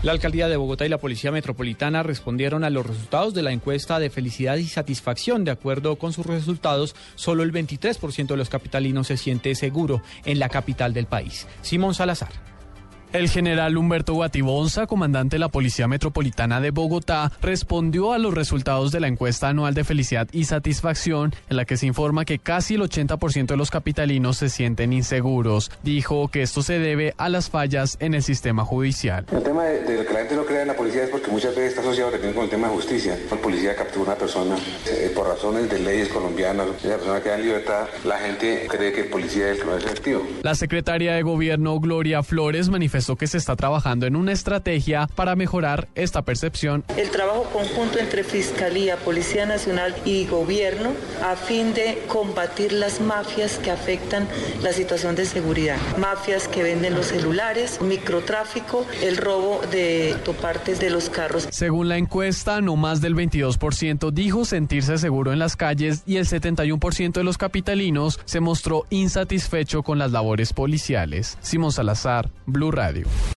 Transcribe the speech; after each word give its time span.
La 0.00 0.12
alcaldía 0.12 0.46
de 0.46 0.56
Bogotá 0.56 0.86
y 0.86 0.88
la 0.88 0.98
Policía 0.98 1.32
Metropolitana 1.32 2.04
respondieron 2.04 2.62
a 2.62 2.70
los 2.70 2.86
resultados 2.86 3.34
de 3.34 3.42
la 3.42 3.50
encuesta 3.50 3.98
de 3.98 4.10
felicidad 4.10 4.54
y 4.54 4.66
satisfacción. 4.68 5.44
De 5.44 5.50
acuerdo 5.50 5.96
con 5.96 6.12
sus 6.12 6.24
resultados, 6.24 6.94
solo 7.16 7.42
el 7.42 7.52
23% 7.52 8.28
de 8.28 8.36
los 8.36 8.48
capitalinos 8.48 9.08
se 9.08 9.16
siente 9.16 9.56
seguro 9.56 10.00
en 10.24 10.38
la 10.38 10.50
capital 10.50 10.94
del 10.94 11.06
país. 11.06 11.48
Simón 11.62 11.94
Salazar. 11.94 12.30
El 13.10 13.30
general 13.30 13.78
Humberto 13.78 14.12
Guatibonza, 14.12 14.86
comandante 14.86 15.36
de 15.36 15.40
la 15.40 15.48
Policía 15.48 15.88
Metropolitana 15.88 16.60
de 16.60 16.72
Bogotá, 16.72 17.32
respondió 17.40 18.12
a 18.12 18.18
los 18.18 18.34
resultados 18.34 18.92
de 18.92 19.00
la 19.00 19.08
encuesta 19.08 19.48
anual 19.48 19.72
de 19.72 19.82
felicidad 19.82 20.28
y 20.30 20.44
satisfacción, 20.44 21.34
en 21.48 21.56
la 21.56 21.64
que 21.64 21.78
se 21.78 21.86
informa 21.86 22.26
que 22.26 22.38
casi 22.38 22.74
el 22.74 22.82
80% 22.82 23.46
de 23.46 23.56
los 23.56 23.70
capitalinos 23.70 24.36
se 24.36 24.50
sienten 24.50 24.92
inseguros. 24.92 25.70
Dijo 25.82 26.28
que 26.28 26.42
esto 26.42 26.62
se 26.62 26.78
debe 26.78 27.14
a 27.16 27.30
las 27.30 27.48
fallas 27.48 27.96
en 28.00 28.12
el 28.12 28.22
sistema 28.22 28.66
judicial. 28.66 29.24
El 29.32 29.42
tema 29.42 29.64
de, 29.64 29.80
de 29.84 30.04
que 30.04 30.12
la 30.12 30.18
gente 30.20 30.36
no 30.36 30.44
crea 30.44 30.60
en 30.60 30.68
la 30.68 30.76
policía 30.76 31.04
es 31.04 31.08
porque 31.08 31.30
muchas 31.30 31.56
veces 31.56 31.70
está 31.70 31.80
asociado 31.80 32.10
también 32.10 32.34
con 32.34 32.44
el 32.44 32.50
tema 32.50 32.68
de 32.68 32.74
justicia. 32.74 33.18
La 33.30 33.38
policía 33.38 33.74
captura 33.74 34.10
a 34.10 34.12
una 34.12 34.16
persona 34.16 34.54
eh, 34.86 35.10
por 35.14 35.26
razones 35.26 35.70
de 35.70 35.78
leyes 35.78 36.10
colombianas, 36.10 36.66
esa 36.84 36.96
persona 36.96 37.22
queda 37.22 37.36
en 37.36 37.42
libertad, 37.42 37.86
la 38.04 38.18
gente 38.18 38.66
cree 38.68 38.92
que 38.92 39.00
el 39.00 39.08
policía 39.08 39.46
es 39.46 39.52
el 39.52 39.60
que 39.60 39.64
no 39.64 39.78
es 39.78 39.84
efectivo. 39.84 40.26
La 40.42 40.54
secretaria 40.54 41.14
de 41.14 41.22
Gobierno, 41.22 41.80
Gloria 41.80 42.22
Flores, 42.22 42.68
manifestó 42.68 42.97
que 43.16 43.26
se 43.26 43.38
está 43.38 43.56
trabajando 43.56 44.06
en 44.06 44.16
una 44.16 44.32
estrategia 44.32 45.08
para 45.14 45.36
mejorar 45.36 45.88
esta 45.94 46.22
percepción. 46.22 46.84
El 46.96 47.10
trabajo 47.10 47.44
conjunto 47.52 47.98
entre 47.98 48.24
Fiscalía, 48.24 48.96
Policía 48.96 49.46
Nacional 49.46 49.94
y 50.04 50.26
Gobierno 50.26 50.92
a 51.24 51.36
fin 51.36 51.74
de 51.74 52.02
combatir 52.08 52.72
las 52.72 53.00
mafias 53.00 53.58
que 53.58 53.70
afectan 53.70 54.28
la 54.62 54.72
situación 54.72 55.14
de 55.14 55.24
seguridad. 55.24 55.76
Mafias 55.98 56.48
que 56.48 56.62
venden 56.62 56.94
los 56.94 57.06
celulares, 57.06 57.80
microtráfico, 57.80 58.86
el 59.02 59.16
robo 59.16 59.60
de 59.70 60.16
partes 60.40 60.78
de 60.80 60.90
los 60.90 61.10
carros. 61.10 61.48
Según 61.50 61.88
la 61.88 61.96
encuesta, 61.96 62.60
no 62.60 62.76
más 62.76 63.00
del 63.00 63.14
22% 63.14 64.12
dijo 64.12 64.44
sentirse 64.44 64.98
seguro 64.98 65.32
en 65.32 65.38
las 65.38 65.56
calles 65.56 66.02
y 66.06 66.16
el 66.16 66.26
71% 66.26 67.12
de 67.12 67.24
los 67.24 67.38
capitalinos 67.38 68.20
se 68.24 68.40
mostró 68.40 68.84
insatisfecho 68.90 69.82
con 69.82 69.98
las 69.98 70.12
labores 70.12 70.52
policiales. 70.52 71.38
Simón 71.40 71.72
Salazar, 71.72 72.30
Blue 72.46 72.70
Radio. 72.88 73.28